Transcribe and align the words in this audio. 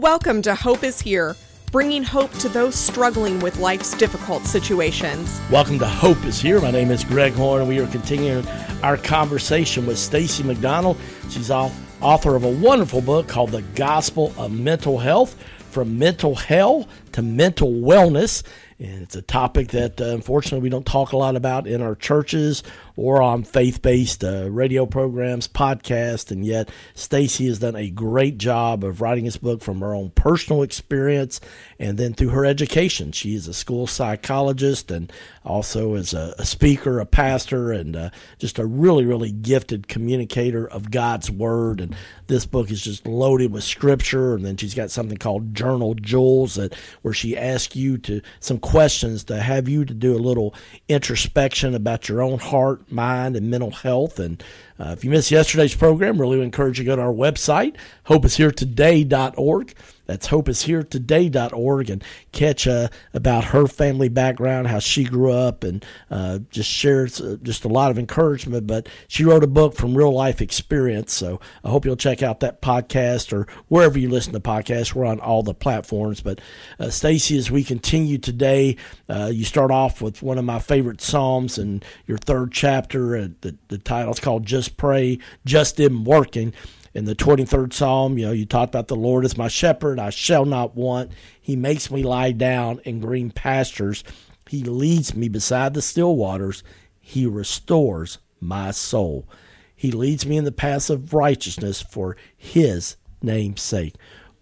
Welcome 0.00 0.42
to 0.42 0.56
Hope 0.56 0.82
is 0.82 1.00
Here, 1.00 1.36
bringing 1.70 2.02
hope 2.02 2.32
to 2.38 2.48
those 2.48 2.74
struggling 2.74 3.38
with 3.38 3.60
life's 3.60 3.96
difficult 3.96 4.44
situations. 4.44 5.40
Welcome 5.52 5.78
to 5.78 5.86
Hope 5.86 6.24
is 6.24 6.40
Here. 6.40 6.60
My 6.60 6.72
name 6.72 6.90
is 6.90 7.04
Greg 7.04 7.32
Horn, 7.34 7.60
and 7.60 7.68
we 7.68 7.78
are 7.78 7.86
continuing 7.86 8.44
our 8.82 8.96
conversation 8.96 9.86
with 9.86 9.96
Stacey 9.96 10.42
McDonald. 10.42 10.96
She's 11.30 11.48
author 11.48 12.34
of 12.34 12.42
a 12.42 12.50
wonderful 12.50 13.02
book 13.02 13.28
called 13.28 13.50
The 13.50 13.62
Gospel 13.76 14.34
of 14.36 14.50
Mental 14.50 14.98
Health 14.98 15.40
From 15.70 15.96
Mental 15.96 16.34
Hell 16.34 16.88
to 17.12 17.22
Mental 17.22 17.70
Wellness. 17.70 18.42
And 18.80 19.00
it's 19.00 19.14
a 19.14 19.22
topic 19.22 19.68
that 19.68 20.00
uh, 20.00 20.06
unfortunately 20.06 20.64
we 20.64 20.70
don't 20.70 20.84
talk 20.84 21.12
a 21.12 21.16
lot 21.16 21.36
about 21.36 21.68
in 21.68 21.80
our 21.80 21.94
churches 21.94 22.64
or 22.96 23.20
on 23.20 23.42
faith 23.42 23.82
based 23.82 24.22
uh, 24.22 24.48
radio 24.50 24.86
programs, 24.86 25.48
podcasts. 25.48 26.30
And 26.30 26.44
yet, 26.44 26.70
Stacey 26.94 27.46
has 27.46 27.58
done 27.58 27.76
a 27.76 27.90
great 27.90 28.38
job 28.38 28.84
of 28.84 29.00
writing 29.00 29.24
this 29.24 29.36
book 29.36 29.62
from 29.62 29.80
her 29.80 29.94
own 29.94 30.10
personal 30.10 30.62
experience 30.62 31.40
and 31.78 31.98
then 31.98 32.14
through 32.14 32.28
her 32.28 32.44
education. 32.44 33.12
She 33.12 33.34
is 33.34 33.48
a 33.48 33.54
school 33.54 33.86
psychologist 33.86 34.90
and 34.90 35.12
also 35.44 35.94
is 35.94 36.14
a, 36.14 36.34
a 36.38 36.44
speaker, 36.44 37.00
a 37.00 37.06
pastor, 37.06 37.72
and 37.72 37.96
uh, 37.96 38.10
just 38.38 38.58
a 38.58 38.66
really, 38.66 39.04
really 39.04 39.32
gifted 39.32 39.88
communicator 39.88 40.66
of 40.66 40.90
God's 40.90 41.30
Word. 41.30 41.80
And 41.80 41.96
this 42.28 42.46
book 42.46 42.70
is 42.70 42.80
just 42.80 43.06
loaded 43.06 43.52
with 43.52 43.64
scripture. 43.64 44.34
And 44.34 44.44
then 44.44 44.56
she's 44.56 44.74
got 44.74 44.90
something 44.90 45.18
called 45.18 45.54
Journal 45.54 45.94
Jewels 45.94 46.54
that 46.54 46.74
where 47.02 47.14
she 47.14 47.36
asks 47.36 47.74
you 47.74 47.98
to 47.98 48.20
some 48.38 48.58
questions 48.58 49.24
to 49.24 49.40
have 49.40 49.68
you 49.68 49.84
to 49.84 49.94
do 49.94 50.16
a 50.16 50.18
little 50.18 50.54
introspection 50.88 51.74
about 51.74 52.08
your 52.08 52.22
own 52.22 52.38
heart 52.38 52.83
mind, 52.90 53.36
and 53.36 53.50
mental 53.50 53.70
health. 53.70 54.18
And 54.18 54.42
uh, 54.78 54.90
if 54.90 55.04
you 55.04 55.10
missed 55.10 55.30
yesterday's 55.30 55.74
program, 55.74 56.20
really 56.20 56.40
encourage 56.42 56.78
you 56.78 56.84
to 56.84 56.90
go 56.90 56.96
to 56.96 57.02
our 57.02 57.12
website, 57.12 57.76
hopeisheretoday.org. 58.06 59.74
That's 60.06 60.28
hopeisheretoday.org 60.28 61.90
and 61.90 62.04
catch 62.32 62.66
uh, 62.66 62.88
about 63.14 63.44
her 63.46 63.66
family 63.66 64.08
background, 64.08 64.66
how 64.66 64.78
she 64.78 65.04
grew 65.04 65.32
up, 65.32 65.64
and 65.64 65.84
uh, 66.10 66.40
just 66.50 66.68
shares 66.68 67.20
uh, 67.20 67.38
just 67.42 67.64
a 67.64 67.68
lot 67.68 67.90
of 67.90 67.98
encouragement. 67.98 68.66
But 68.66 68.88
she 69.08 69.24
wrote 69.24 69.44
a 69.44 69.48
book 69.48 69.74
from 69.76 69.94
real 69.96 70.12
life 70.12 70.42
experience. 70.42 71.14
So 71.14 71.40
I 71.64 71.70
hope 71.70 71.86
you'll 71.86 71.96
check 71.96 72.22
out 72.22 72.40
that 72.40 72.60
podcast 72.60 73.32
or 73.32 73.46
wherever 73.68 73.98
you 73.98 74.10
listen 74.10 74.34
to 74.34 74.40
podcasts. 74.40 74.94
We're 74.94 75.06
on 75.06 75.20
all 75.20 75.42
the 75.42 75.54
platforms. 75.54 76.20
But 76.20 76.40
uh, 76.78 76.90
Stacey, 76.90 77.38
as 77.38 77.50
we 77.50 77.64
continue 77.64 78.18
today, 78.18 78.76
uh, 79.08 79.30
you 79.32 79.44
start 79.44 79.70
off 79.70 80.02
with 80.02 80.22
one 80.22 80.36
of 80.36 80.44
my 80.44 80.58
favorite 80.58 81.00
Psalms 81.00 81.56
in 81.56 81.82
your 82.06 82.18
third 82.18 82.52
chapter. 82.52 83.16
Uh, 83.16 83.28
the, 83.40 83.56
the 83.68 83.78
title 83.78 84.12
is 84.12 84.20
called 84.20 84.44
Just 84.44 84.63
Pray, 84.68 85.18
Just 85.44 85.78
Isn't 85.80 86.04
Working 86.04 86.52
in 86.94 87.06
the 87.06 87.16
23rd 87.16 87.72
Psalm, 87.72 88.16
you 88.16 88.26
know, 88.26 88.32
you 88.32 88.46
talk 88.46 88.68
about 88.68 88.86
the 88.86 88.96
Lord 88.96 89.24
is 89.24 89.36
my 89.36 89.48
shepherd, 89.48 89.98
I 89.98 90.10
shall 90.10 90.44
not 90.44 90.76
want. 90.76 91.10
He 91.40 91.56
makes 91.56 91.90
me 91.90 92.04
lie 92.04 92.30
down 92.30 92.80
in 92.84 93.00
green 93.00 93.32
pastures. 93.32 94.04
He 94.48 94.62
leads 94.62 95.14
me 95.14 95.28
beside 95.28 95.74
the 95.74 95.82
still 95.82 96.14
waters. 96.14 96.62
He 97.00 97.26
restores 97.26 98.18
my 98.40 98.70
soul. 98.70 99.28
He 99.74 99.90
leads 99.90 100.24
me 100.24 100.36
in 100.36 100.44
the 100.44 100.52
paths 100.52 100.88
of 100.88 101.12
righteousness 101.12 101.82
for 101.82 102.16
his 102.36 102.96
name's 103.20 103.60
sake. 103.60 103.94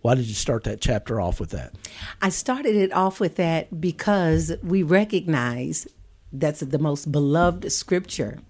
Why 0.02 0.14
did 0.14 0.26
you 0.26 0.34
start 0.34 0.64
that 0.64 0.80
chapter 0.80 1.20
off 1.20 1.40
with 1.40 1.50
that? 1.50 1.72
I 2.20 2.28
started 2.28 2.76
it 2.76 2.92
off 2.92 3.18
with 3.18 3.36
that 3.36 3.80
because 3.80 4.52
we 4.62 4.82
recognize 4.82 5.86
that's 6.32 6.60
the 6.60 6.78
most 6.78 7.10
beloved 7.10 7.70
scripture 7.72 8.40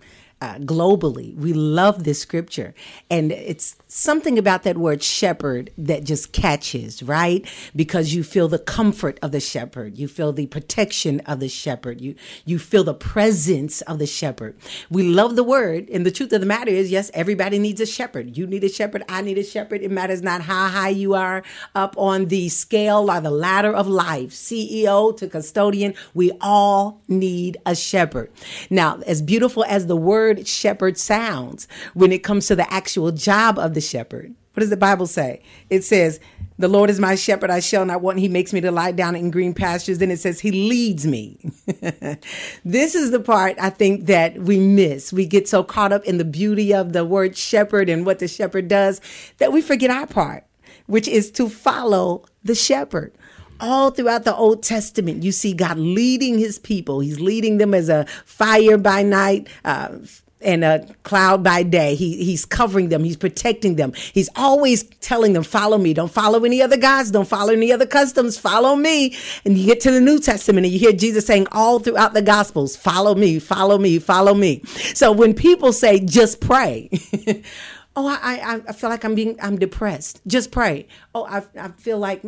uh, 0.43 0.57
globally. 0.57 1.37
We 1.37 1.53
love 1.53 2.03
this 2.03 2.19
scripture. 2.19 2.75
And 3.09 3.31
it's 3.31 3.77
something 3.87 4.41
about 4.41 4.65
that 4.65 4.77
word 4.77 5.01
shepherd 5.01 5.71
that 5.79 6.03
just 6.03 6.33
catches, 6.33 7.01
right? 7.01 7.47
Because 7.77 8.12
you 8.12 8.25
feel 8.25 8.48
the 8.48 8.59
comfort 8.59 9.20
of 9.23 9.31
the 9.31 9.39
shepherd. 9.39 9.97
You 9.97 10.09
feel 10.09 10.33
the 10.33 10.47
protection 10.47 11.20
of 11.20 11.39
the 11.39 11.48
shepherd. 11.48 12.01
You, 12.01 12.17
you 12.45 12.59
feel 12.59 12.83
the 12.83 12.93
presence 12.93 13.83
of 13.83 14.01
the 14.01 14.07
shepherd. 14.07 14.57
We 14.91 15.05
love 15.05 15.36
the 15.36 15.45
word. 15.45 15.89
And 15.91 16.05
the 16.05 16.11
truth 16.11 16.33
of 16.33 16.41
the 16.41 16.47
matter 16.47 16.73
is, 16.73 16.91
yes, 16.91 17.13
everybody 17.14 17.61
needs 17.61 17.81
a 17.81 17.86
shepherd. 17.86 18.36
You 18.36 18.48
need 18.48 18.64
a 18.64 18.69
shepherd. 18.69 19.05
I 19.08 19.20
need 19.20 19.39
a 19.39 19.45
shepherd. 19.45 19.83
It 19.83 19.92
matters 19.92 20.23
not 20.23 20.42
how 20.42 20.67
high 20.67 20.89
you 20.89 21.14
are 21.14 21.45
up 21.77 21.97
on 21.97 22.27
the 22.27 22.48
scale 22.48 23.08
or 23.08 23.20
the 23.20 23.31
ladder 23.31 23.73
of 23.73 23.86
life, 23.86 24.31
CEO 24.31 25.17
to 25.19 25.29
custodian. 25.29 25.95
We 26.14 26.33
all 26.41 27.01
need 27.07 27.58
a 27.64 27.77
shepherd. 27.77 28.33
Now, 28.70 29.01
as 29.07 29.23
beautiful 29.23 29.64
as 29.69 29.86
the 29.86 29.97
word 29.97 30.32
shepherd 30.47 30.98
sounds 30.98 31.69
when 31.95 32.13
it 32.13 32.23
comes 32.23 32.47
to 32.47 32.57
the 32.57 32.73
actual 32.73 33.13
job 33.13 33.59
of 33.59 33.75
the 33.75 33.81
shepherd. 33.81 34.35
What 34.55 34.61
does 34.61 34.70
the 34.70 34.77
Bible 34.77 35.07
say? 35.07 35.41
It 35.70 35.83
says, 35.83 36.20
The 36.59 36.69
Lord 36.69 36.91
is 36.91 37.01
my 37.01 37.15
shepherd, 37.15 37.51
I 37.51 37.61
shall 37.61 37.87
not 37.87 38.03
want. 38.03 38.19
He 38.19 38.29
makes 38.29 38.53
me 38.53 38.61
to 38.61 38.70
lie 38.70 38.93
down 38.93 39.17
in 39.17 39.31
green 39.31 39.55
pastures. 39.55 39.98
Then 39.98 40.11
it 40.11 40.19
says, 40.19 40.41
He 40.41 40.51
leads 40.51 41.07
me. 41.07 41.39
this 42.65 42.95
is 42.95 43.11
the 43.11 43.20
part 43.20 43.57
I 43.59 43.70
think 43.70 44.07
that 44.07 44.39
we 44.39 44.59
miss. 44.59 45.13
We 45.13 45.25
get 45.25 45.48
so 45.48 45.65
caught 45.65 45.93
up 45.93 46.05
in 46.05 46.19
the 46.19 46.25
beauty 46.25 46.75
of 46.75 46.93
the 46.93 47.05
word 47.05 47.37
shepherd 47.37 47.89
and 47.89 48.05
what 48.05 48.19
the 48.19 48.29
shepherd 48.29 48.69
does 48.69 49.01
that 49.39 49.53
we 49.53 49.63
forget 49.63 49.91
our 49.91 50.07
part, 50.07 50.45
which 50.87 51.09
is 51.09 51.31
to 51.33 51.49
follow 51.49 52.27
the 52.45 52.55
shepherd 52.55 53.13
all 53.62 53.90
throughout 53.90 54.24
the 54.24 54.34
Old 54.34 54.62
Testament, 54.62 55.23
you 55.23 55.33
see 55.33 55.55
God 55.55 55.78
leading 55.78 56.39
his 56.39 56.58
people. 56.58 57.00
He's 57.00 57.20
leading 57.20 57.58
them 57.58 57.73
as 57.73 57.89
a 57.89 58.05
fire 58.27 58.77
by 58.77 59.02
night, 59.02 59.48
uh, 59.64 59.98
and 60.45 60.64
a 60.64 60.86
cloud 61.05 61.42
by 61.42 61.62
day. 61.62 61.95
He, 61.95 62.24
he's 62.24 62.45
covering 62.45 62.89
them. 62.89 63.05
He's 63.05 63.17
protecting 63.17 63.77
them. 63.77 63.92
He's 64.12 64.28
always 64.36 64.84
telling 65.01 65.33
them, 65.33 65.42
follow 65.42 65.78
me. 65.78 65.95
Don't 65.95 66.11
follow 66.11 66.45
any 66.45 66.61
other 66.61 66.77
gods. 66.77 67.11
Don't 67.11 67.28
follow 67.28 67.52
any 67.52 67.72
other 67.72 67.86
customs. 67.86 68.39
Follow 68.39 68.77
me. 68.77 69.17
And 69.45 69.56
you 69.56 69.67
get 69.67 69.80
to 69.83 69.90
the 69.90 70.01
New 70.01 70.18
Testament 70.18 70.67
and 70.67 70.72
you 70.72 70.80
hear 70.80 70.92
Jesus 70.92 71.27
saying 71.27 71.46
all 71.52 71.78
throughout 71.78 72.12
the 72.12 72.22
gospels, 72.22 72.77
follow 72.77 73.14
me, 73.14 73.39
follow 73.39 73.78
me, 73.78 73.98
follow 73.98 74.34
me. 74.34 74.62
So 74.95 75.12
when 75.12 75.34
people 75.34 75.72
say, 75.72 76.01
just 76.01 76.40
pray, 76.40 76.90
oh, 77.96 78.08
I, 78.08 78.55
I, 78.56 78.61
I 78.68 78.72
feel 78.72 78.90
like 78.90 79.05
I'm 79.05 79.14
being, 79.14 79.39
I'm 79.40 79.58
depressed. 79.58 80.20
Just 80.27 80.51
pray. 80.51 80.86
Oh, 81.14 81.24
I, 81.24 81.42
I 81.58 81.68
feel 81.68 81.98
like 81.98 82.22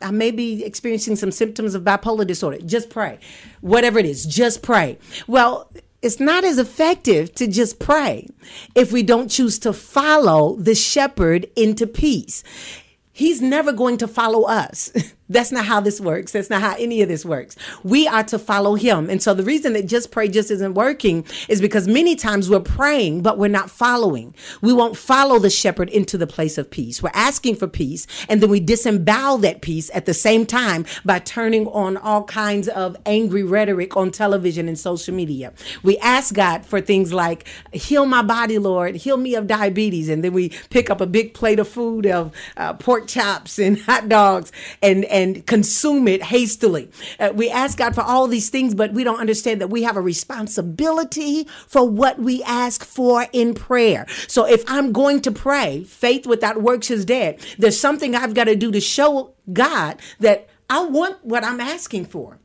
I 0.00 0.10
may 0.10 0.30
be 0.30 0.64
experiencing 0.64 1.16
some 1.16 1.32
symptoms 1.32 1.74
of 1.74 1.82
bipolar 1.82 2.26
disorder. 2.26 2.58
Just 2.58 2.90
pray. 2.90 3.18
Whatever 3.60 3.98
it 3.98 4.06
is, 4.06 4.26
just 4.26 4.62
pray. 4.62 4.98
Well, 5.26 5.70
it's 6.02 6.20
not 6.20 6.44
as 6.44 6.58
effective 6.58 7.34
to 7.34 7.46
just 7.46 7.78
pray 7.78 8.28
if 8.74 8.92
we 8.92 9.02
don't 9.02 9.28
choose 9.28 9.58
to 9.60 9.72
follow 9.72 10.56
the 10.56 10.74
shepherd 10.74 11.46
into 11.56 11.86
peace. 11.86 12.44
He's 13.12 13.40
never 13.40 13.72
going 13.72 13.96
to 13.98 14.08
follow 14.08 14.44
us. 14.44 14.92
That's 15.28 15.50
not 15.50 15.64
how 15.64 15.80
this 15.80 16.00
works. 16.00 16.32
That's 16.32 16.50
not 16.50 16.60
how 16.60 16.76
any 16.78 17.02
of 17.02 17.08
this 17.08 17.24
works. 17.24 17.56
We 17.82 18.06
are 18.06 18.22
to 18.24 18.38
follow 18.38 18.74
him. 18.74 19.10
And 19.10 19.22
so 19.22 19.34
the 19.34 19.42
reason 19.42 19.72
that 19.72 19.86
just 19.86 20.10
pray 20.10 20.28
just 20.28 20.50
isn't 20.50 20.74
working 20.74 21.24
is 21.48 21.60
because 21.60 21.88
many 21.88 22.14
times 22.14 22.48
we're 22.48 22.60
praying, 22.60 23.22
but 23.22 23.38
we're 23.38 23.48
not 23.48 23.70
following. 23.70 24.34
We 24.60 24.72
won't 24.72 24.96
follow 24.96 25.38
the 25.38 25.50
shepherd 25.50 25.88
into 25.90 26.16
the 26.16 26.26
place 26.26 26.58
of 26.58 26.70
peace. 26.70 27.02
We're 27.02 27.10
asking 27.12 27.56
for 27.56 27.66
peace, 27.66 28.06
and 28.28 28.40
then 28.40 28.50
we 28.50 28.60
disembowel 28.60 29.38
that 29.38 29.62
peace 29.62 29.90
at 29.94 30.06
the 30.06 30.14
same 30.14 30.46
time 30.46 30.86
by 31.04 31.18
turning 31.18 31.66
on 31.68 31.96
all 31.96 32.24
kinds 32.24 32.68
of 32.68 32.96
angry 33.04 33.42
rhetoric 33.42 33.96
on 33.96 34.10
television 34.10 34.68
and 34.68 34.78
social 34.78 35.14
media. 35.14 35.52
We 35.82 35.98
ask 35.98 36.34
God 36.34 36.64
for 36.64 36.80
things 36.80 37.12
like, 37.12 37.46
heal 37.72 38.06
my 38.06 38.22
body, 38.22 38.58
Lord, 38.58 38.96
heal 38.96 39.16
me 39.16 39.34
of 39.34 39.46
diabetes. 39.46 40.08
And 40.08 40.22
then 40.22 40.32
we 40.32 40.50
pick 40.70 40.88
up 40.90 41.00
a 41.00 41.06
big 41.06 41.34
plate 41.34 41.58
of 41.58 41.68
food 41.68 42.06
of 42.06 42.32
uh, 42.56 42.74
pork 42.74 43.08
chops 43.08 43.58
and 43.58 43.78
hot 43.86 44.08
dogs 44.08 44.52
and 44.82 45.04
and 45.04 45.15
consume 45.46 46.08
it 46.08 46.22
hastily. 46.22 46.90
Uh, 47.18 47.32
we 47.34 47.50
ask 47.50 47.78
God 47.78 47.94
for 47.94 48.02
all 48.02 48.26
these 48.26 48.50
things, 48.50 48.74
but 48.74 48.92
we 48.92 49.04
don't 49.04 49.20
understand 49.20 49.60
that 49.60 49.68
we 49.68 49.82
have 49.82 49.96
a 49.96 50.00
responsibility 50.00 51.44
for 51.66 51.88
what 51.88 52.18
we 52.18 52.42
ask 52.42 52.84
for 52.84 53.26
in 53.32 53.54
prayer. 53.54 54.06
So 54.28 54.46
if 54.46 54.62
I'm 54.66 54.92
going 54.92 55.20
to 55.22 55.30
pray, 55.30 55.84
faith 55.84 56.26
without 56.26 56.62
works 56.62 56.90
is 56.90 57.04
dead. 57.04 57.40
There's 57.58 57.80
something 57.80 58.14
I've 58.14 58.34
got 58.34 58.44
to 58.44 58.56
do 58.56 58.70
to 58.72 58.80
show 58.80 59.34
God 59.52 60.00
that 60.20 60.48
I 60.68 60.84
want 60.84 61.24
what 61.24 61.44
I'm 61.44 61.60
asking 61.60 62.06
for. 62.06 62.38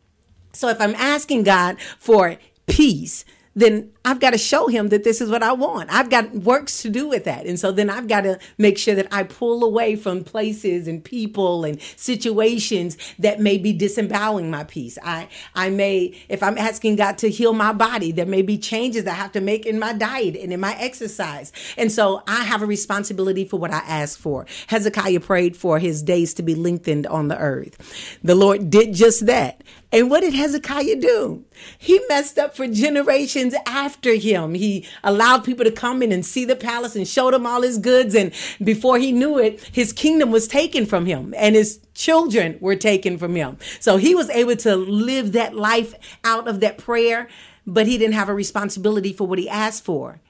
So 0.53 0.67
if 0.69 0.79
I'm 0.79 0.95
asking 0.95 1.43
God 1.43 1.79
for 1.97 2.37
peace, 2.67 3.25
then 3.55 3.91
I've 4.03 4.19
got 4.19 4.31
to 4.31 4.37
show 4.39 4.67
him 4.67 4.89
that 4.89 5.03
this 5.03 5.21
is 5.21 5.29
what 5.29 5.43
I 5.43 5.53
want. 5.53 5.91
I've 5.93 6.09
got 6.09 6.33
works 6.33 6.81
to 6.81 6.89
do 6.89 7.07
with 7.07 7.25
that. 7.25 7.45
And 7.45 7.59
so 7.59 7.71
then 7.71 7.87
I've 7.89 8.07
got 8.07 8.21
to 8.21 8.39
make 8.57 8.79
sure 8.79 8.95
that 8.95 9.07
I 9.11 9.23
pull 9.23 9.63
away 9.63 9.95
from 9.95 10.23
places 10.23 10.87
and 10.87 11.03
people 11.03 11.63
and 11.63 11.79
situations 11.97 12.97
that 13.19 13.39
may 13.39 13.59
be 13.59 13.73
disemboweling 13.73 14.49
my 14.49 14.63
peace. 14.63 14.97
I 15.03 15.27
I 15.53 15.69
may 15.69 16.19
if 16.29 16.41
I'm 16.41 16.57
asking 16.57 16.95
God 16.95 17.19
to 17.19 17.29
heal 17.29 17.53
my 17.53 17.73
body, 17.73 18.11
there 18.11 18.25
may 18.25 18.41
be 18.41 18.57
changes 18.57 19.05
I 19.05 19.13
have 19.13 19.33
to 19.33 19.41
make 19.41 19.67
in 19.67 19.77
my 19.77 19.93
diet 19.93 20.35
and 20.35 20.51
in 20.51 20.59
my 20.59 20.75
exercise. 20.79 21.51
And 21.77 21.91
so 21.91 22.23
I 22.27 22.43
have 22.43 22.63
a 22.63 22.65
responsibility 22.65 23.45
for 23.45 23.57
what 23.57 23.71
I 23.71 23.79
ask 23.79 24.17
for. 24.17 24.47
Hezekiah 24.67 25.19
prayed 25.19 25.55
for 25.55 25.77
his 25.77 26.01
days 26.01 26.33
to 26.35 26.43
be 26.43 26.55
lengthened 26.55 27.05
on 27.05 27.27
the 27.27 27.37
earth. 27.37 28.19
The 28.23 28.35
Lord 28.35 28.71
did 28.71 28.95
just 28.95 29.27
that. 29.27 29.63
And 29.93 30.09
what 30.09 30.21
did 30.21 30.33
Hezekiah 30.33 30.95
do? 30.95 31.43
He 31.77 31.99
messed 32.07 32.39
up 32.39 32.55
for 32.55 32.65
generations 32.65 33.53
after 33.65 33.90
after 33.91 34.15
him. 34.15 34.53
He 34.53 34.87
allowed 35.03 35.43
people 35.43 35.65
to 35.65 35.71
come 35.71 36.01
in 36.01 36.11
and 36.13 36.25
see 36.25 36.45
the 36.45 36.55
palace 36.55 36.95
and 36.95 37.05
showed 37.07 37.33
him 37.33 37.45
all 37.45 37.61
his 37.61 37.77
goods. 37.77 38.15
And 38.15 38.31
before 38.63 38.97
he 38.97 39.11
knew 39.11 39.37
it, 39.37 39.61
his 39.71 39.91
kingdom 39.91 40.31
was 40.31 40.47
taken 40.47 40.85
from 40.85 41.05
him 41.05 41.33
and 41.37 41.55
his 41.55 41.79
children 41.93 42.57
were 42.61 42.77
taken 42.77 43.17
from 43.17 43.35
him. 43.35 43.57
So 43.81 43.97
he 43.97 44.15
was 44.15 44.29
able 44.29 44.55
to 44.57 44.75
live 44.75 45.33
that 45.33 45.55
life 45.55 45.93
out 46.23 46.47
of 46.47 46.61
that 46.61 46.77
prayer, 46.77 47.27
but 47.67 47.85
he 47.85 47.97
didn't 47.97 48.15
have 48.15 48.29
a 48.29 48.33
responsibility 48.33 49.11
for 49.11 49.27
what 49.27 49.39
he 49.39 49.49
asked 49.49 49.83
for. 49.83 50.21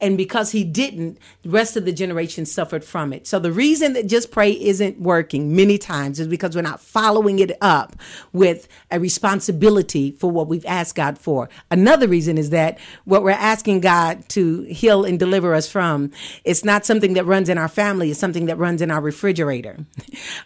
And 0.00 0.16
because 0.16 0.52
he 0.52 0.64
didn't, 0.64 1.18
the 1.42 1.50
rest 1.50 1.76
of 1.76 1.84
the 1.84 1.92
generation 1.92 2.46
suffered 2.46 2.84
from 2.84 3.12
it. 3.12 3.26
So 3.26 3.38
the 3.38 3.52
reason 3.52 3.92
that 3.92 4.06
just 4.06 4.30
pray 4.30 4.52
isn't 4.52 5.00
working 5.00 5.54
many 5.54 5.78
times 5.78 6.18
is 6.18 6.26
because 6.26 6.56
we're 6.56 6.62
not 6.62 6.80
following 6.80 7.38
it 7.38 7.56
up 7.60 7.96
with 8.32 8.68
a 8.90 8.98
responsibility 8.98 10.12
for 10.12 10.30
what 10.30 10.48
we've 10.48 10.64
asked 10.66 10.94
God 10.94 11.18
for. 11.18 11.48
Another 11.70 12.08
reason 12.08 12.38
is 12.38 12.50
that 12.50 12.78
what 13.04 13.22
we're 13.22 13.30
asking 13.30 13.80
God 13.80 14.28
to 14.30 14.62
heal 14.62 15.04
and 15.04 15.18
deliver 15.18 15.54
us 15.54 15.68
from, 15.68 16.10
it's 16.44 16.64
not 16.64 16.86
something 16.86 17.14
that 17.14 17.24
runs 17.24 17.48
in 17.48 17.58
our 17.58 17.68
family, 17.68 18.10
it's 18.10 18.20
something 18.20 18.46
that 18.46 18.56
runs 18.56 18.80
in 18.82 18.90
our 18.90 19.00
refrigerator. 19.00 19.78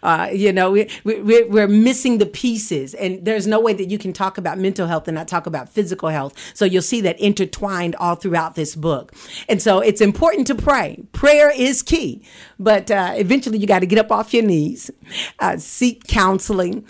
Uh, 0.03 0.29
you 0.31 0.53
know, 0.53 0.71
we, 0.71 0.89
we, 1.03 1.43
we're 1.43 1.67
missing 1.67 2.19
the 2.19 2.25
pieces. 2.25 2.93
And 2.93 3.23
there's 3.25 3.47
no 3.47 3.59
way 3.59 3.73
that 3.73 3.89
you 3.89 3.97
can 3.97 4.13
talk 4.13 4.37
about 4.37 4.59
mental 4.59 4.87
health 4.87 5.07
and 5.07 5.15
not 5.15 5.27
talk 5.27 5.47
about 5.47 5.69
physical 5.69 6.09
health. 6.09 6.33
So 6.53 6.65
you'll 6.65 6.81
see 6.81 7.01
that 7.01 7.19
intertwined 7.19 7.95
all 7.95 8.15
throughout 8.15 8.55
this 8.55 8.75
book. 8.75 9.13
And 9.47 9.61
so 9.61 9.79
it's 9.79 10.01
important 10.01 10.47
to 10.47 10.55
pray. 10.55 11.03
Prayer 11.11 11.51
is 11.55 11.81
key, 11.81 12.23
but 12.59 12.89
uh, 12.89 13.13
eventually 13.15 13.57
you 13.57 13.67
got 13.67 13.79
to 13.79 13.85
get 13.85 13.99
up 13.99 14.11
off 14.11 14.33
your 14.33 14.43
knees, 14.43 14.91
uh, 15.39 15.57
seek 15.57 16.07
counseling. 16.07 16.85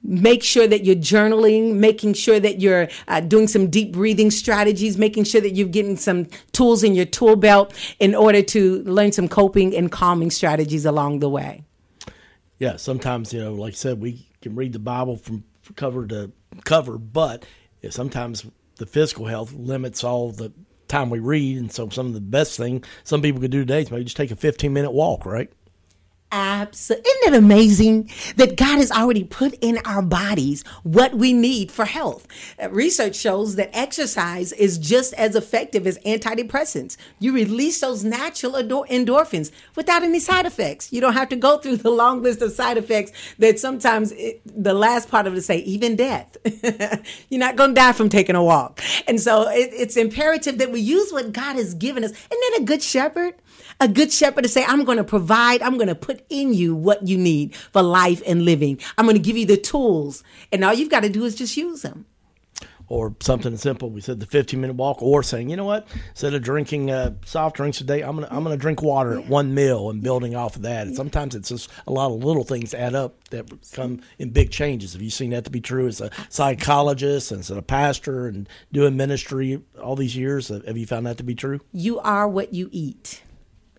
Make 0.00 0.44
sure 0.44 0.66
that 0.66 0.84
you're 0.84 0.96
journaling, 0.96 1.74
making 1.74 2.14
sure 2.14 2.38
that 2.38 2.60
you're 2.60 2.88
uh, 3.08 3.20
doing 3.20 3.48
some 3.48 3.68
deep 3.68 3.92
breathing 3.92 4.30
strategies, 4.30 4.96
making 4.96 5.24
sure 5.24 5.40
that 5.40 5.50
you're 5.50 5.68
getting 5.68 5.96
some 5.96 6.26
tools 6.52 6.84
in 6.84 6.94
your 6.94 7.04
tool 7.04 7.34
belt 7.34 7.74
in 7.98 8.14
order 8.14 8.40
to 8.40 8.82
learn 8.84 9.10
some 9.10 9.28
coping 9.28 9.74
and 9.74 9.90
calming 9.90 10.30
strategies 10.30 10.86
along 10.86 11.18
the 11.18 11.28
way. 11.28 11.64
Yeah, 12.58 12.76
sometimes, 12.76 13.32
you 13.32 13.42
know, 13.42 13.54
like 13.54 13.74
I 13.74 13.76
said, 13.76 14.00
we 14.00 14.28
can 14.40 14.54
read 14.54 14.72
the 14.72 14.78
Bible 14.78 15.16
from 15.16 15.42
cover 15.74 16.06
to 16.06 16.30
cover, 16.64 16.96
but 16.96 17.44
sometimes 17.90 18.46
the 18.76 18.86
physical 18.86 19.26
health 19.26 19.52
limits 19.52 20.04
all 20.04 20.30
the 20.30 20.52
time 20.88 21.10
we 21.10 21.18
read. 21.18 21.56
And 21.58 21.72
so, 21.72 21.88
some 21.88 22.06
of 22.06 22.14
the 22.14 22.20
best 22.20 22.56
thing 22.56 22.84
some 23.04 23.22
people 23.22 23.40
could 23.40 23.50
do 23.50 23.60
today 23.60 23.82
is 23.82 23.90
maybe 23.90 24.04
just 24.04 24.16
take 24.16 24.30
a 24.30 24.36
15 24.36 24.72
minute 24.72 24.90
walk, 24.92 25.26
right? 25.26 25.50
Absolutely. 26.30 27.10
Isn't 27.10 27.34
it 27.34 27.38
amazing 27.38 28.10
that 28.36 28.56
God 28.56 28.76
has 28.78 28.92
already 28.92 29.24
put 29.24 29.54
in 29.62 29.78
our 29.86 30.02
bodies 30.02 30.62
what 30.82 31.14
we 31.14 31.32
need 31.32 31.72
for 31.72 31.86
health? 31.86 32.26
Uh, 32.62 32.68
research 32.70 33.16
shows 33.16 33.56
that 33.56 33.70
exercise 33.72 34.52
is 34.52 34.76
just 34.76 35.14
as 35.14 35.34
effective 35.34 35.86
as 35.86 35.98
antidepressants. 36.00 36.98
You 37.18 37.32
release 37.32 37.80
those 37.80 38.04
natural 38.04 38.52
endorphins 38.54 39.50
without 39.74 40.02
any 40.02 40.20
side 40.20 40.44
effects. 40.44 40.92
You 40.92 41.00
don't 41.00 41.14
have 41.14 41.30
to 41.30 41.36
go 41.36 41.58
through 41.58 41.78
the 41.78 41.90
long 41.90 42.22
list 42.22 42.42
of 42.42 42.52
side 42.52 42.76
effects 42.76 43.12
that 43.38 43.58
sometimes 43.58 44.12
it, 44.12 44.42
the 44.44 44.74
last 44.74 45.08
part 45.08 45.26
of 45.26 45.34
it 45.34 45.42
say, 45.42 45.58
even 45.58 45.96
death. 45.96 46.36
You're 47.30 47.40
not 47.40 47.56
going 47.56 47.70
to 47.70 47.74
die 47.74 47.92
from 47.92 48.10
taking 48.10 48.36
a 48.36 48.44
walk. 48.44 48.82
And 49.06 49.18
so 49.18 49.48
it, 49.48 49.70
it's 49.72 49.96
imperative 49.96 50.58
that 50.58 50.72
we 50.72 50.80
use 50.80 51.10
what 51.10 51.32
God 51.32 51.56
has 51.56 51.72
given 51.72 52.04
us. 52.04 52.10
Isn't 52.10 52.28
that 52.30 52.58
a 52.60 52.64
good 52.64 52.82
shepherd? 52.82 53.34
A 53.80 53.88
good 53.88 54.12
shepherd 54.12 54.42
to 54.42 54.48
say, 54.48 54.64
I'm 54.64 54.84
going 54.84 54.98
to 54.98 55.04
provide, 55.04 55.62
I'm 55.62 55.76
going 55.76 55.88
to 55.88 55.94
put 55.94 56.24
in 56.28 56.54
you 56.54 56.74
what 56.74 57.06
you 57.06 57.16
need 57.16 57.54
for 57.54 57.82
life 57.82 58.22
and 58.26 58.44
living. 58.44 58.80
I'm 58.96 59.06
going 59.06 59.16
to 59.16 59.22
give 59.22 59.36
you 59.36 59.46
the 59.46 59.56
tools, 59.56 60.22
and 60.52 60.64
all 60.64 60.74
you've 60.74 60.90
got 60.90 61.02
to 61.02 61.08
do 61.08 61.24
is 61.24 61.34
just 61.34 61.56
use 61.56 61.82
them 61.82 62.06
or 62.88 63.14
something 63.20 63.56
simple. 63.56 63.90
We 63.90 64.00
said 64.00 64.20
the 64.20 64.26
15 64.26 64.60
minute 64.60 64.76
walk, 64.76 65.02
or 65.02 65.22
saying, 65.22 65.50
you 65.50 65.56
know 65.56 65.64
what, 65.64 65.86
instead 66.10 66.34
of 66.34 66.42
drinking 66.42 66.90
uh, 66.90 67.14
soft 67.24 67.56
drinks 67.56 67.80
a 67.80 67.84
day, 67.84 68.02
I'm 68.02 68.16
gonna 68.16 68.28
I'm 68.30 68.42
gonna 68.42 68.56
drink 68.56 68.82
water 68.82 69.14
yeah. 69.14 69.20
at 69.20 69.28
one 69.28 69.54
meal 69.54 69.90
and 69.90 70.02
building 70.02 70.34
off 70.34 70.56
of 70.56 70.62
that. 70.62 70.86
And 70.86 70.96
sometimes 70.96 71.34
it's 71.34 71.48
just 71.50 71.70
a 71.86 71.92
lot 71.92 72.10
of 72.12 72.24
little 72.24 72.44
things 72.44 72.74
add 72.74 72.94
up 72.94 73.28
that 73.30 73.46
come 73.72 74.00
in 74.18 74.30
big 74.30 74.50
changes. 74.50 74.94
Have 74.94 75.02
you 75.02 75.10
seen 75.10 75.30
that 75.30 75.44
to 75.44 75.50
be 75.50 75.60
true 75.60 75.86
as 75.86 76.00
a 76.00 76.10
psychologist 76.28 77.30
and 77.30 77.40
as 77.40 77.50
a 77.50 77.62
pastor 77.62 78.26
and 78.26 78.48
doing 78.72 78.96
ministry 78.96 79.62
all 79.80 79.96
these 79.96 80.16
years? 80.16 80.48
Have 80.48 80.76
you 80.76 80.86
found 80.86 81.06
that 81.06 81.18
to 81.18 81.24
be 81.24 81.34
true? 81.34 81.60
You 81.72 81.98
are 82.00 82.28
what 82.28 82.54
you 82.54 82.68
eat. 82.72 83.22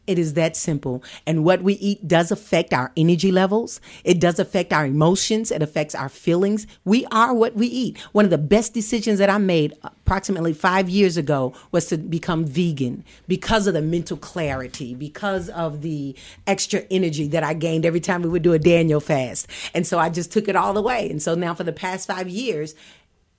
It 0.09 0.17
is 0.17 0.33
that 0.33 0.57
simple. 0.57 1.03
And 1.27 1.45
what 1.45 1.61
we 1.61 1.75
eat 1.75 2.07
does 2.07 2.31
affect 2.31 2.73
our 2.73 2.91
energy 2.97 3.31
levels. 3.31 3.79
It 4.03 4.19
does 4.19 4.39
affect 4.39 4.73
our 4.73 4.87
emotions. 4.87 5.51
It 5.51 5.61
affects 5.61 5.93
our 5.93 6.09
feelings. 6.09 6.65
We 6.83 7.05
are 7.11 7.31
what 7.31 7.53
we 7.53 7.67
eat. 7.67 7.99
One 8.11 8.25
of 8.25 8.31
the 8.31 8.39
best 8.39 8.73
decisions 8.73 9.19
that 9.19 9.29
I 9.29 9.37
made 9.37 9.75
approximately 9.83 10.53
five 10.53 10.89
years 10.89 11.15
ago 11.15 11.53
was 11.71 11.85
to 11.89 11.97
become 11.99 12.43
vegan 12.43 13.05
because 13.27 13.67
of 13.67 13.75
the 13.75 13.83
mental 13.83 14.17
clarity, 14.17 14.95
because 14.95 15.47
of 15.49 15.83
the 15.83 16.15
extra 16.47 16.79
energy 16.89 17.27
that 17.27 17.43
I 17.43 17.53
gained 17.53 17.85
every 17.85 17.99
time 17.99 18.23
we 18.23 18.29
would 18.29 18.41
do 18.41 18.53
a 18.53 18.59
Daniel 18.59 18.99
fast. 18.99 19.45
And 19.75 19.85
so 19.85 19.99
I 19.99 20.09
just 20.09 20.31
took 20.31 20.47
it 20.47 20.55
all 20.55 20.75
away. 20.75 21.07
And 21.11 21.21
so 21.21 21.35
now 21.35 21.53
for 21.53 21.63
the 21.63 21.71
past 21.71 22.07
five 22.07 22.27
years, 22.27 22.73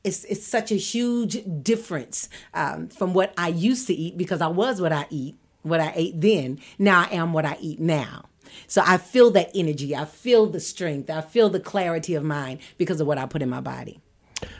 it's, 0.04 0.22
it's 0.26 0.46
such 0.46 0.70
a 0.70 0.76
huge 0.76 1.42
difference 1.64 2.28
um, 2.54 2.86
from 2.90 3.12
what 3.12 3.34
I 3.36 3.48
used 3.48 3.88
to 3.88 3.92
eat 3.92 4.16
because 4.16 4.40
I 4.40 4.46
was 4.46 4.80
what 4.80 4.92
I 4.92 5.06
eat 5.10 5.39
what 5.62 5.80
I 5.80 5.92
ate 5.94 6.20
then. 6.20 6.60
Now 6.78 7.02
I 7.02 7.14
am 7.14 7.32
what 7.32 7.44
I 7.44 7.56
eat 7.60 7.80
now. 7.80 8.26
So 8.66 8.82
I 8.84 8.96
feel 8.96 9.30
that 9.32 9.50
energy. 9.54 9.94
I 9.94 10.04
feel 10.04 10.46
the 10.46 10.60
strength. 10.60 11.10
I 11.10 11.20
feel 11.20 11.48
the 11.48 11.60
clarity 11.60 12.14
of 12.14 12.24
mind 12.24 12.60
because 12.78 13.00
of 13.00 13.06
what 13.06 13.18
I 13.18 13.26
put 13.26 13.42
in 13.42 13.50
my 13.50 13.60
body. 13.60 14.00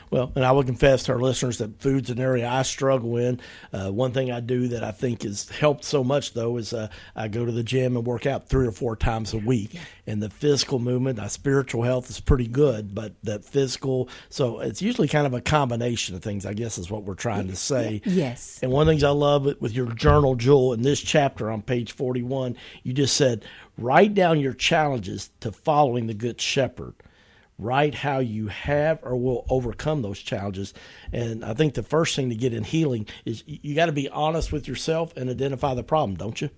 Well, 0.09 0.31
and 0.35 0.43
I 0.43 0.51
will 0.51 0.63
confess 0.63 1.03
to 1.03 1.13
our 1.13 1.19
listeners 1.19 1.59
that 1.59 1.79
food's 1.79 2.09
an 2.09 2.19
area 2.19 2.47
I 2.47 2.63
struggle 2.63 3.15
in. 3.15 3.39
Uh, 3.71 3.91
one 3.91 4.11
thing 4.11 4.29
I 4.29 4.41
do 4.41 4.67
that 4.69 4.83
I 4.83 4.91
think 4.91 5.23
has 5.23 5.47
helped 5.49 5.85
so 5.85 6.03
much, 6.03 6.33
though, 6.33 6.57
is 6.57 6.73
uh, 6.73 6.89
I 7.15 7.29
go 7.29 7.45
to 7.45 7.51
the 7.51 7.63
gym 7.63 7.95
and 7.95 8.05
work 8.05 8.25
out 8.25 8.49
three 8.49 8.67
or 8.67 8.71
four 8.71 8.97
times 8.97 9.33
a 9.33 9.37
week. 9.37 9.79
And 10.05 10.21
the 10.21 10.29
physical 10.29 10.79
movement, 10.79 11.17
my 11.17 11.27
spiritual 11.27 11.83
health 11.83 12.09
is 12.09 12.19
pretty 12.19 12.47
good, 12.47 12.93
but 12.93 13.13
that 13.23 13.45
physical, 13.45 14.09
so 14.29 14.59
it's 14.59 14.81
usually 14.81 15.07
kind 15.07 15.25
of 15.25 15.33
a 15.33 15.39
combination 15.39 16.15
of 16.15 16.21
things, 16.21 16.45
I 16.45 16.53
guess, 16.53 16.77
is 16.77 16.91
what 16.91 17.03
we're 17.03 17.13
trying 17.13 17.47
to 17.47 17.55
say. 17.55 18.01
Yes. 18.03 18.59
And 18.61 18.71
one 18.71 18.81
of 18.81 18.87
the 18.87 18.91
things 18.91 19.03
I 19.03 19.11
love 19.11 19.45
with 19.61 19.73
your 19.73 19.93
journal, 19.93 20.35
Jewel, 20.35 20.73
in 20.73 20.81
this 20.81 20.99
chapter 20.99 21.49
on 21.49 21.61
page 21.61 21.93
41, 21.93 22.57
you 22.83 22.91
just 22.91 23.15
said, 23.15 23.45
write 23.77 24.13
down 24.13 24.41
your 24.41 24.53
challenges 24.53 25.29
to 25.39 25.53
following 25.53 26.07
the 26.07 26.13
Good 26.13 26.41
Shepherd 26.41 26.95
write 27.57 27.95
how 27.95 28.19
you 28.19 28.47
have 28.47 28.99
or 29.03 29.15
will 29.15 29.45
overcome 29.49 30.01
those 30.01 30.19
challenges. 30.19 30.73
And 31.11 31.45
I 31.45 31.53
think 31.53 31.75
the 31.75 31.83
first 31.83 32.15
thing 32.15 32.29
to 32.29 32.35
get 32.35 32.53
in 32.53 32.63
healing 32.63 33.05
is 33.25 33.43
you 33.45 33.75
got 33.75 33.85
to 33.85 33.91
be 33.91 34.09
honest 34.09 34.51
with 34.51 34.67
yourself 34.67 35.15
and 35.15 35.29
identify 35.29 35.73
the 35.73 35.83
problem, 35.83 36.17
don't 36.17 36.41
you? 36.41 36.49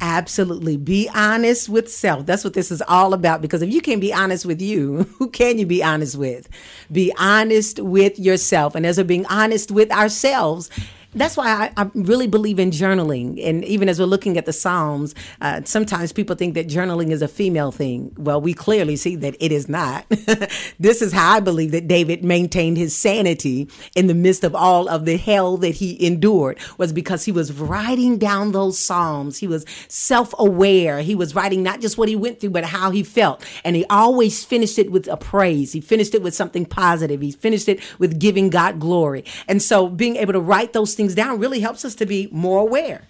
Absolutely. 0.00 0.76
Be 0.76 1.08
honest 1.14 1.68
with 1.68 1.90
self. 1.90 2.26
That's 2.26 2.42
what 2.42 2.54
this 2.54 2.72
is 2.72 2.82
all 2.88 3.14
about. 3.14 3.40
Because 3.40 3.62
if 3.62 3.72
you 3.72 3.80
can't 3.80 4.00
be 4.00 4.12
honest 4.12 4.44
with 4.44 4.60
you, 4.60 5.02
who 5.18 5.30
can 5.30 5.58
you 5.58 5.66
be 5.66 5.82
honest 5.82 6.16
with? 6.16 6.48
Be 6.90 7.12
honest 7.18 7.78
with 7.78 8.18
yourself. 8.18 8.74
And 8.74 8.84
as 8.84 8.98
we're 8.98 9.04
being 9.04 9.26
honest 9.26 9.70
with 9.70 9.92
ourselves, 9.92 10.70
that's 11.14 11.36
why 11.36 11.70
I, 11.76 11.82
I, 11.82 11.90
really 11.94 12.26
believe 12.26 12.58
in 12.58 12.70
journaling. 12.70 13.42
And 13.44 13.64
even 13.64 13.88
as 13.88 14.00
we're 14.00 14.06
looking 14.06 14.38
at 14.38 14.46
the 14.46 14.52
Psalms, 14.52 15.14
uh, 15.40 15.60
sometimes 15.64 16.12
people 16.12 16.36
think 16.36 16.54
that 16.54 16.68
journaling 16.68 17.10
is 17.10 17.20
a 17.20 17.28
female 17.28 17.70
thing. 17.70 18.14
Well, 18.16 18.40
we 18.40 18.54
clearly 18.54 18.96
see 18.96 19.16
that 19.16 19.36
it 19.38 19.52
is 19.52 19.68
not. 19.68 20.06
this 20.80 21.02
is 21.02 21.12
how 21.12 21.34
I 21.34 21.40
believe 21.40 21.72
that 21.72 21.86
David 21.86 22.24
maintained 22.24 22.78
his 22.78 22.96
sanity 22.96 23.68
in 23.94 24.06
the 24.06 24.14
midst 24.14 24.42
of 24.42 24.54
all 24.54 24.88
of 24.88 25.04
the 25.04 25.16
hell 25.18 25.58
that 25.58 25.74
he 25.76 26.04
endured 26.04 26.58
was 26.78 26.92
because 26.92 27.24
he 27.24 27.32
was 27.32 27.52
writing 27.52 28.16
down 28.16 28.52
those 28.52 28.78
Psalms. 28.78 29.38
He 29.38 29.46
was 29.46 29.66
self 29.88 30.34
aware. 30.38 31.00
He 31.00 31.14
was 31.14 31.34
writing 31.34 31.62
not 31.62 31.80
just 31.80 31.98
what 31.98 32.08
he 32.08 32.16
went 32.16 32.40
through, 32.40 32.50
but 32.50 32.64
how 32.64 32.90
he 32.90 33.02
felt. 33.02 33.44
And 33.64 33.76
he 33.76 33.84
always 33.90 34.44
finished 34.44 34.78
it 34.78 34.90
with 34.90 35.08
a 35.08 35.18
praise. 35.18 35.72
He 35.72 35.80
finished 35.82 36.14
it 36.14 36.22
with 36.22 36.34
something 36.34 36.64
positive. 36.64 37.20
He 37.20 37.32
finished 37.32 37.68
it 37.68 37.80
with 37.98 38.18
giving 38.18 38.48
God 38.48 38.80
glory. 38.80 39.24
And 39.46 39.60
so 39.60 39.88
being 39.88 40.16
able 40.16 40.32
to 40.32 40.40
write 40.40 40.72
those 40.72 40.94
things 40.94 41.01
things 41.02 41.16
down 41.16 41.40
really 41.40 41.58
helps 41.58 41.84
us 41.84 41.96
to 41.96 42.06
be 42.06 42.28
more 42.30 42.60
aware. 42.60 43.02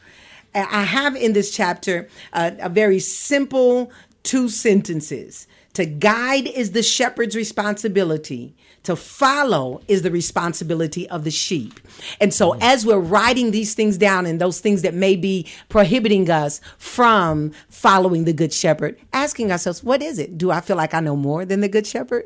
I 0.55 0.85
have 0.85 1.15
in 1.15 1.35
this 1.35 1.51
chapter 1.55 2.09
uh, 2.33 2.53
a 2.59 2.71
very 2.71 2.99
simple 2.99 3.93
two 4.23 4.49
sentences. 4.49 5.47
To 5.75 5.85
guide 5.85 6.47
is 6.47 6.73
the 6.73 6.83
shepherd's 6.83 7.37
responsibility. 7.37 8.55
To 8.85 8.97
follow 8.97 9.81
is 9.89 10.03
the 10.03 10.11
responsibility 10.11 11.09
of 11.09 11.25
the 11.25 11.31
sheep. 11.31 11.81
And 12.21 12.33
so, 12.35 12.57
as 12.61 12.85
we're 12.85 12.99
writing 12.99 13.51
these 13.51 13.75
things 13.75 13.97
down 13.97 14.27
and 14.27 14.41
those 14.41 14.59
things 14.61 14.83
that 14.83 14.95
may 14.95 15.15
be 15.15 15.47
prohibiting 15.69 16.29
us 16.31 16.61
from 16.79 17.53
following 17.69 18.25
the 18.25 18.33
good 18.33 18.53
shepherd, 18.53 18.99
asking 19.13 19.53
ourselves, 19.53 19.85
what 19.85 20.03
is 20.03 20.19
it? 20.19 20.37
Do 20.37 20.51
I 20.51 20.61
feel 20.61 20.77
like 20.77 20.95
I 20.95 21.01
know 21.01 21.17
more 21.17 21.45
than 21.45 21.61
the 21.61 21.69
good 21.69 21.87
shepherd? 21.87 22.25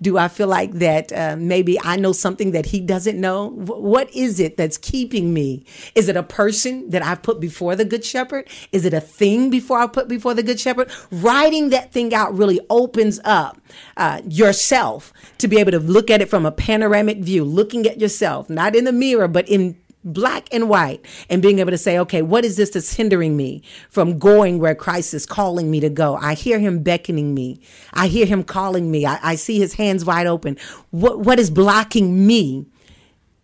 Do 0.00 0.18
I 0.18 0.28
feel 0.28 0.48
like 0.48 0.72
that 0.74 1.12
uh, 1.12 1.36
maybe 1.38 1.78
I 1.82 1.96
know 1.96 2.12
something 2.12 2.50
that 2.52 2.66
he 2.66 2.80
doesn't 2.80 3.20
know? 3.20 3.50
W- 3.50 3.82
what 3.82 4.14
is 4.14 4.40
it 4.40 4.56
that's 4.56 4.78
keeping 4.78 5.32
me? 5.32 5.64
Is 5.94 6.08
it 6.08 6.16
a 6.16 6.22
person 6.22 6.90
that 6.90 7.02
I've 7.02 7.22
put 7.22 7.40
before 7.40 7.76
the 7.76 7.84
good 7.84 8.04
shepherd? 8.04 8.48
Is 8.72 8.84
it 8.84 8.92
a 8.92 9.00
thing 9.00 9.50
before 9.50 9.78
I 9.78 9.86
put 9.86 10.08
before 10.08 10.34
the 10.34 10.42
good 10.42 10.60
shepherd? 10.60 10.90
Writing 11.10 11.70
that 11.70 11.92
thing 11.92 12.14
out 12.14 12.36
really 12.36 12.60
opens 12.68 13.20
up 13.24 13.60
uh, 13.96 14.20
yourself 14.28 15.12
to 15.38 15.48
be 15.48 15.58
able 15.58 15.72
to 15.72 15.78
look 15.78 16.10
at 16.10 16.20
it 16.20 16.28
from 16.28 16.46
a 16.46 16.52
panoramic 16.52 17.18
view, 17.18 17.44
looking 17.44 17.86
at 17.86 18.00
yourself, 18.00 18.50
not 18.50 18.76
in 18.76 18.84
the 18.84 18.92
mirror, 18.92 19.28
but 19.28 19.48
in 19.48 19.76
black 20.06 20.48
and 20.52 20.68
white, 20.68 21.04
and 21.28 21.42
being 21.42 21.58
able 21.58 21.72
to 21.72 21.78
say, 21.78 21.98
okay, 21.98 22.22
what 22.22 22.44
is 22.44 22.56
this 22.56 22.70
that's 22.70 22.94
hindering 22.94 23.36
me 23.36 23.62
from 23.90 24.18
going 24.18 24.58
where 24.58 24.74
Christ 24.74 25.12
is 25.12 25.26
calling 25.26 25.70
me 25.70 25.80
to 25.80 25.90
go? 25.90 26.16
I 26.16 26.34
hear 26.34 26.58
him 26.58 26.82
beckoning 26.82 27.34
me. 27.34 27.60
I 27.92 28.06
hear 28.08 28.24
him 28.24 28.42
calling 28.42 28.90
me. 28.90 29.04
I, 29.04 29.18
I 29.22 29.34
see 29.34 29.58
his 29.58 29.74
hands 29.74 30.04
wide 30.04 30.26
open. 30.26 30.56
What, 30.90 31.20
what 31.20 31.38
is 31.38 31.50
blocking 31.50 32.26
me? 32.26 32.66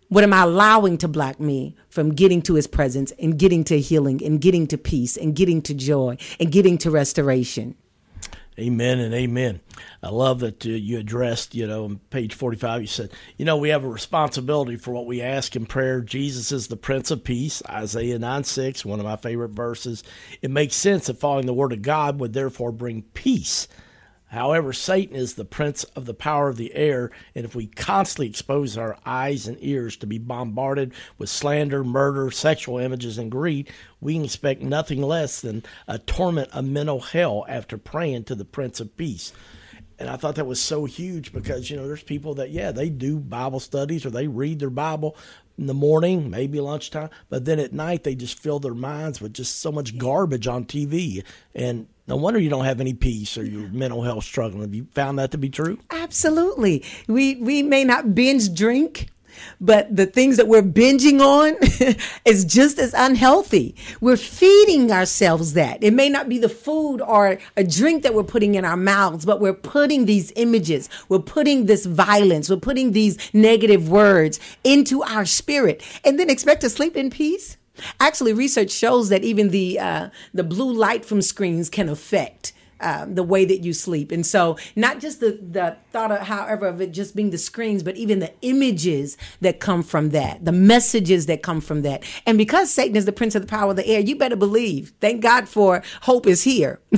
What 0.09 0.25
am 0.25 0.33
I 0.33 0.42
allowing 0.42 0.99
to 0.99 1.09
block 1.09 1.40
me 1.40 1.75
from 1.88 2.14
getting 2.14 2.42
to 2.42 2.54
his 2.54 2.66
presence 2.66 3.12
and 3.19 3.38
getting 3.38 3.64
to 3.64 3.81
healing 3.81 4.23
and 4.25 4.40
getting 4.40 4.66
to 4.69 4.78
peace 4.78 5.16
and 5.16 5.35
getting 5.35 5.62
to 5.62 5.75
joy 5.75 6.19
and 6.38 6.52
getting 6.52 6.78
to 6.78 6.90
restoration? 6.90 7.76
Amen 8.59 9.00
and 9.00 9.14
amen. 9.14 9.61
I 10.02 10.11
love 10.11 10.40
that 10.40 10.66
uh, 10.66 10.68
you 10.68 10.99
addressed, 10.99 11.54
you 11.54 11.66
know, 11.66 11.85
on 11.85 12.00
page 12.11 12.35
45, 12.35 12.82
you 12.82 12.87
said, 12.87 13.11
you 13.38 13.47
know, 13.47 13.56
we 13.56 13.71
have 13.71 13.82
a 13.82 13.88
responsibility 13.88 14.76
for 14.76 14.92
what 14.92 15.06
we 15.06 15.23
ask 15.23 15.56
in 15.56 15.64
prayer. 15.64 16.02
Jesus 16.02 16.52
is 16.52 16.68
the 16.68 16.76
Prince 16.76 17.11
of 17.11 17.25
Peace, 17.25 17.62
Isaiah 17.66 18.18
9 18.18 18.44
6, 18.44 18.85
one 18.85 19.00
of 19.00 19.06
my 19.06 19.16
favorite 19.16 19.52
verses. 19.52 20.04
It 20.42 20.50
makes 20.50 20.76
sense 20.76 21.06
that 21.06 21.18
following 21.18 21.47
the 21.47 21.54
Word 21.54 21.73
of 21.73 21.80
God 21.80 22.21
would 22.21 22.35
therefore 22.35 22.73
bring 22.73 23.02
peace 23.14 23.68
However, 24.33 24.73
Satan 24.73 25.15
is 25.15 25.35
the 25.35 25.45
prince 25.45 25.85
of 25.95 26.07
the 26.07 26.15
power 26.15 26.49
of 26.49 26.57
the 26.57 26.75
air, 26.75 27.11
and 27.35 27.45
if 27.45 27.55
we 27.55 27.67
constantly 27.67 28.29
expose 28.29 28.79
our 28.79 28.97
eyes 29.05 29.47
and 29.47 29.59
ears 29.61 29.95
to 29.99 30.07
be 30.07 30.17
bombarded 30.17 30.95
with 31.19 31.29
slander, 31.29 31.85
murder, 31.85 32.31
sexual 32.31 32.79
images, 32.79 33.19
and 33.19 33.31
greed, 33.31 33.71
we 34.01 34.15
can 34.15 34.25
expect 34.25 34.62
nothing 34.62 35.03
less 35.03 35.43
than 35.43 35.62
a 35.87 35.99
torment 35.99 36.49
of 36.53 36.65
mental 36.65 37.01
hell 37.01 37.45
after 37.47 37.77
praying 37.77 38.25
to 38.25 38.35
the 38.35 38.47
Prince 38.47 38.81
of 38.81 38.97
Peace. 38.97 39.35
And 39.99 40.09
I 40.09 40.17
thought 40.17 40.37
that 40.37 40.47
was 40.47 40.62
so 40.62 40.87
huge 40.87 41.35
because, 41.35 41.69
you 41.69 41.77
know, 41.77 41.87
there's 41.87 42.03
people 42.03 42.35
that, 42.37 42.51
yeah, 42.51 42.73
they 42.73 42.89
do 42.89 43.19
Bible 43.19 43.61
studies 43.61 44.07
or 44.07 44.11
they 44.11 44.29
read 44.29 44.61
their 44.61 44.71
Bible 44.71 45.15
in 45.59 45.67
the 45.67 45.75
morning, 45.75 46.31
maybe 46.31 46.59
lunchtime, 46.59 47.11
but 47.29 47.45
then 47.45 47.59
at 47.59 47.75
night 47.75 48.03
they 48.03 48.15
just 48.15 48.41
fill 48.41 48.59
their 48.59 48.75
minds 48.75 49.21
with 49.21 49.35
just 49.35 49.61
so 49.61 49.71
much 49.71 49.99
garbage 49.99 50.47
on 50.47 50.65
TV. 50.65 51.23
And 51.55 51.87
no 52.06 52.16
wonder 52.16 52.40
you 52.40 52.50
don't 52.50 52.64
have 52.64 52.80
any 52.80 52.94
peace 52.94 53.38
or 53.38 53.44
your 53.44 53.68
mental 53.68 54.02
health 54.02 54.25
struggling. 54.25 54.62
Have 54.62 54.75
you 54.75 54.87
found 54.92 55.18
that 55.18 55.30
to 55.32 55.38
be 55.38 55.49
true? 55.49 55.78
Absolutely. 55.90 56.85
We 57.06 57.37
we 57.37 57.62
may 57.62 57.85
not 57.85 58.14
binge 58.14 58.52
drink, 58.54 59.09
but 59.61 59.94
the 59.94 60.06
things 60.06 60.37
that 60.37 60.49
we're 60.49 60.62
binging 60.62 61.21
on 61.21 61.56
is 62.25 62.44
just 62.44 62.78
as 62.78 62.94
unhealthy. 62.94 63.76
We're 64.00 64.16
feeding 64.16 64.90
ourselves 64.90 65.54
that. 65.54 65.82
It 65.82 65.92
may 65.92 66.09
not 66.09 66.28
be 66.28 66.38
the 66.38 66.49
food 66.49 67.00
or 67.00 67.38
a 67.56 67.64
drink 67.64 68.02
that 68.02 68.14
we're 68.14 68.25
putting 68.25 68.56
in 68.56 68.64
our 68.64 68.76
mouths, 68.76 69.25
but 69.25 69.40
we're 69.40 69.54
putting 69.54 70.06
these 70.06 70.32
images, 70.37 70.88
we're 71.09 71.21
putting 71.21 71.66
this 71.66 71.87
violence, 71.87 72.50
we're 72.50 72.56
putting 72.56 72.92
these 72.92 73.16
negative 73.32 73.88
words 73.88 74.40
into 74.64 75.02
our 75.02 75.25
spirit 75.25 75.82
and 76.04 76.18
then 76.18 76.30
expect 76.30 76.62
to 76.62 76.71
sleep 76.71 76.97
in 76.97 77.11
peace. 77.11 77.56
Actually, 78.00 78.33
research 78.33 78.71
shows 78.71 79.09
that 79.09 79.25
even 79.25 79.49
the 79.49 79.79
uh, 79.79 80.09
the 80.35 80.45
blue 80.45 80.73
light 80.73 81.05
from 81.05 81.23
screens 81.23 81.71
can 81.71 81.88
affect 81.88 82.52
um, 82.83 83.14
the 83.14 83.23
way 83.23 83.45
that 83.45 83.61
you 83.61 83.73
sleep. 83.73 84.11
And 84.11 84.26
so, 84.26 84.59
not 84.75 84.99
just 84.99 85.21
the, 85.21 85.38
the 85.41 85.76
thought 85.93 86.11
of, 86.11 86.23
however, 86.23 86.67
of 86.67 86.81
it 86.81 86.91
just 86.91 87.14
being 87.14 87.31
the 87.31 87.38
screens, 87.38 87.83
but 87.83 87.97
even 87.97 88.19
the 88.19 88.33
images 88.43 89.17
that 89.41 89.61
come 89.61 89.83
from 89.83 90.11
that, 90.11 90.45
the 90.45 90.52
messages 90.52 91.26
that 91.26 91.43
come 91.43 91.61
from 91.61 91.83
that. 91.83 92.02
And 92.26 92.37
because 92.37 92.73
Satan 92.73 92.97
is 92.97 93.05
the 93.05 93.12
prince 93.12 93.35
of 93.37 93.43
the 93.43 93.49
power 93.49 93.71
of 93.71 93.76
the 93.76 93.87
air, 93.87 94.00
you 94.00 94.17
better 94.17 94.37
believe. 94.37 94.93
Thank 95.00 95.23
God 95.23 95.49
for 95.49 95.83
hope 96.02 96.26
is 96.26 96.43
here. 96.43 96.81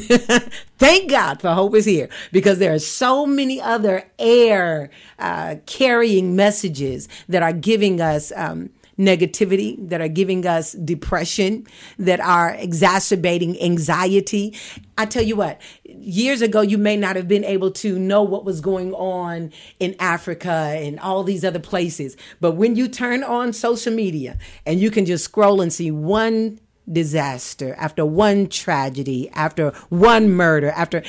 Thank 0.79 1.11
God 1.11 1.41
for 1.41 1.51
hope 1.51 1.75
is 1.75 1.85
here 1.85 2.09
because 2.33 2.59
there 2.59 2.73
are 2.73 2.79
so 2.79 3.27
many 3.27 3.61
other 3.61 4.05
air 4.19 4.91
uh, 5.19 5.57
carrying 5.67 6.35
messages 6.35 7.09
that 7.29 7.43
are 7.43 7.53
giving 7.53 8.01
us. 8.01 8.33
Um, 8.35 8.71
negativity, 8.99 9.89
that 9.89 10.01
are 10.01 10.09
giving 10.09 10.47
us 10.47 10.73
depression, 10.73 11.67
that 11.99 12.21
are 12.21 12.55
exacerbating 12.55 13.61
anxiety. 13.61 14.57
I 14.97 15.07
tell 15.07 15.23
you 15.23 15.37
what, 15.37 15.61
years 15.85 16.43
ago, 16.43 16.61
you 16.61 16.79
may 16.79 16.97
not 16.97 17.17
have 17.17 17.29
been 17.29 17.45
able 17.45 17.71
to 17.73 17.99
know 17.99 18.23
what 18.23 18.45
was 18.45 18.61
going 18.61 18.93
on 18.95 19.53
in 19.81 19.97
Africa 19.99 20.51
and 20.51 21.01
all 21.01 21.23
these 21.25 21.45
other 21.45 21.59
places. 21.59 22.17
But 22.41 22.53
when 22.53 22.77
you 22.77 22.89
turn 22.89 23.25
on 23.25 23.53
social 23.53 23.93
media 23.93 24.39
and 24.67 24.81
you 24.81 24.91
can 24.91 25.07
just 25.07 25.25
scroll 25.25 25.61
and 25.61 25.73
see 25.73 25.91
one 25.91 26.61
disaster 26.91 27.75
after 27.79 28.05
one 28.05 28.47
tragedy, 28.47 29.31
after 29.31 29.71
one 29.89 30.31
murder, 30.31 30.71
after 30.71 31.03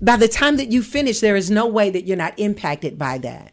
by 0.00 0.16
the 0.16 0.28
time 0.28 0.56
that 0.56 0.72
you 0.72 0.82
finish, 0.82 1.20
there 1.20 1.36
is 1.36 1.50
no 1.50 1.66
way 1.66 1.88
that 1.90 2.06
you're 2.06 2.16
not 2.16 2.36
impacted 2.36 2.98
by 2.98 3.18
that. 3.18 3.52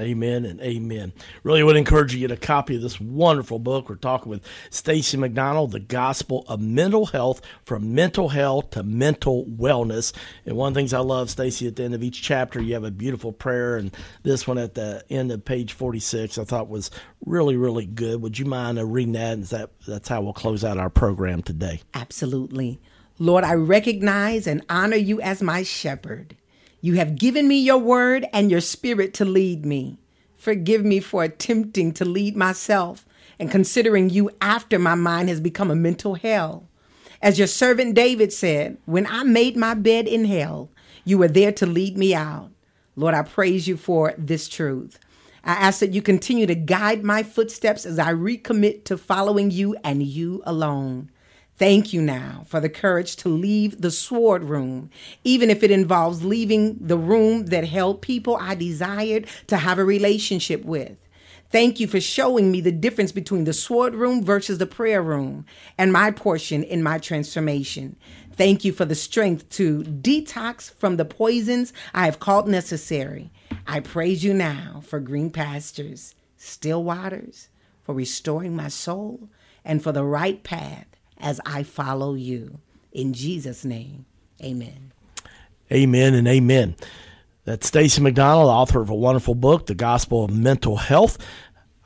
Amen 0.00 0.44
and 0.44 0.60
amen. 0.60 1.12
Really 1.42 1.62
would 1.62 1.76
encourage 1.76 2.14
you 2.14 2.20
to 2.20 2.28
get 2.28 2.42
a 2.42 2.46
copy 2.46 2.76
of 2.76 2.82
this 2.82 3.00
wonderful 3.00 3.58
book. 3.58 3.88
We're 3.88 3.96
talking 3.96 4.30
with 4.30 4.44
Stacey 4.70 5.16
McDonald, 5.16 5.72
The 5.72 5.80
Gospel 5.80 6.44
of 6.48 6.60
Mental 6.60 7.06
Health 7.06 7.40
from 7.64 7.94
Mental 7.94 8.30
Health 8.30 8.70
to 8.70 8.82
Mental 8.82 9.44
Wellness. 9.46 10.12
And 10.46 10.56
one 10.56 10.68
of 10.68 10.74
the 10.74 10.80
things 10.80 10.92
I 10.92 11.00
love, 11.00 11.30
Stacey, 11.30 11.66
at 11.66 11.76
the 11.76 11.84
end 11.84 11.94
of 11.94 12.02
each 12.02 12.22
chapter, 12.22 12.60
you 12.60 12.74
have 12.74 12.84
a 12.84 12.90
beautiful 12.90 13.32
prayer. 13.32 13.76
And 13.76 13.94
this 14.22 14.46
one 14.46 14.58
at 14.58 14.74
the 14.74 15.04
end 15.10 15.32
of 15.32 15.44
page 15.44 15.72
46, 15.72 16.38
I 16.38 16.44
thought 16.44 16.68
was 16.68 16.90
really, 17.24 17.56
really 17.56 17.86
good. 17.86 18.22
Would 18.22 18.38
you 18.38 18.46
mind 18.46 18.78
uh, 18.78 18.84
reading 18.84 19.12
that? 19.12 19.32
And 19.34 19.44
that 19.44 19.70
that's 19.86 20.08
how 20.08 20.20
we'll 20.22 20.32
close 20.32 20.64
out 20.64 20.78
our 20.78 20.90
program 20.90 21.42
today. 21.42 21.82
Absolutely. 21.94 22.80
Lord, 23.18 23.44
I 23.44 23.54
recognize 23.54 24.46
and 24.46 24.64
honor 24.70 24.96
you 24.96 25.20
as 25.20 25.42
my 25.42 25.62
shepherd. 25.62 26.36
You 26.80 26.94
have 26.94 27.16
given 27.16 27.46
me 27.46 27.58
your 27.58 27.78
word 27.78 28.26
and 28.32 28.50
your 28.50 28.60
spirit 28.60 29.12
to 29.14 29.24
lead 29.24 29.66
me. 29.66 29.98
Forgive 30.36 30.84
me 30.84 31.00
for 31.00 31.22
attempting 31.22 31.92
to 31.92 32.04
lead 32.04 32.36
myself 32.36 33.04
and 33.38 33.50
considering 33.50 34.08
you 34.08 34.30
after 34.40 34.78
my 34.78 34.94
mind 34.94 35.28
has 35.28 35.40
become 35.40 35.70
a 35.70 35.76
mental 35.76 36.14
hell. 36.14 36.64
As 37.20 37.38
your 37.38 37.46
servant 37.46 37.94
David 37.94 38.32
said, 38.32 38.78
when 38.86 39.06
I 39.06 39.24
made 39.24 39.56
my 39.56 39.74
bed 39.74 40.06
in 40.06 40.24
hell, 40.24 40.70
you 41.04 41.18
were 41.18 41.28
there 41.28 41.52
to 41.52 41.66
lead 41.66 41.98
me 41.98 42.14
out. 42.14 42.50
Lord, 42.96 43.14
I 43.14 43.22
praise 43.22 43.68
you 43.68 43.76
for 43.76 44.14
this 44.16 44.48
truth. 44.48 44.98
I 45.44 45.52
ask 45.52 45.80
that 45.80 45.92
you 45.92 46.00
continue 46.00 46.46
to 46.46 46.54
guide 46.54 47.04
my 47.04 47.22
footsteps 47.22 47.84
as 47.84 47.98
I 47.98 48.12
recommit 48.12 48.84
to 48.84 48.96
following 48.96 49.50
you 49.50 49.76
and 49.84 50.02
you 50.02 50.42
alone. 50.44 51.10
Thank 51.60 51.92
you 51.92 52.00
now 52.00 52.44
for 52.46 52.58
the 52.58 52.70
courage 52.70 53.16
to 53.16 53.28
leave 53.28 53.82
the 53.82 53.90
sword 53.90 54.44
room, 54.44 54.90
even 55.24 55.50
if 55.50 55.62
it 55.62 55.70
involves 55.70 56.24
leaving 56.24 56.78
the 56.80 56.96
room 56.96 57.48
that 57.48 57.64
held 57.64 58.00
people 58.00 58.38
I 58.40 58.54
desired 58.54 59.26
to 59.48 59.58
have 59.58 59.78
a 59.78 59.84
relationship 59.84 60.64
with. 60.64 60.96
Thank 61.50 61.78
you 61.78 61.86
for 61.86 62.00
showing 62.00 62.50
me 62.50 62.62
the 62.62 62.72
difference 62.72 63.12
between 63.12 63.44
the 63.44 63.52
sword 63.52 63.94
room 63.94 64.24
versus 64.24 64.56
the 64.56 64.64
prayer 64.64 65.02
room 65.02 65.44
and 65.76 65.92
my 65.92 66.10
portion 66.10 66.62
in 66.62 66.82
my 66.82 66.96
transformation. 66.96 67.96
Thank 68.32 68.64
you 68.64 68.72
for 68.72 68.86
the 68.86 68.94
strength 68.94 69.50
to 69.50 69.82
detox 69.82 70.72
from 70.72 70.96
the 70.96 71.04
poisons 71.04 71.74
I 71.92 72.06
have 72.06 72.20
called 72.20 72.48
necessary. 72.48 73.32
I 73.66 73.80
praise 73.80 74.24
you 74.24 74.32
now 74.32 74.80
for 74.82 74.98
green 74.98 75.28
pastures, 75.28 76.14
still 76.38 76.82
waters, 76.82 77.48
for 77.82 77.94
restoring 77.94 78.56
my 78.56 78.68
soul, 78.68 79.28
and 79.62 79.82
for 79.82 79.92
the 79.92 80.04
right 80.04 80.42
path 80.42 80.86
as 81.20 81.40
I 81.44 81.62
follow 81.62 82.14
you. 82.14 82.58
In 82.92 83.12
Jesus' 83.12 83.64
name, 83.64 84.06
amen. 84.42 84.92
Amen 85.72 86.14
and 86.14 86.26
amen. 86.26 86.74
That's 87.44 87.66
Stacey 87.66 88.00
McDonald, 88.02 88.48
author 88.48 88.80
of 88.80 88.90
a 88.90 88.94
wonderful 88.94 89.34
book, 89.34 89.66
The 89.66 89.74
Gospel 89.74 90.24
of 90.24 90.30
Mental 90.30 90.76
Health. 90.76 91.18